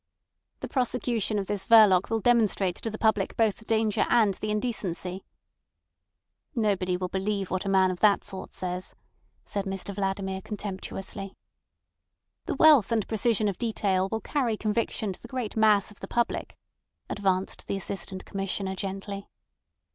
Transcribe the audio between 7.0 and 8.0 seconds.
believe what a man of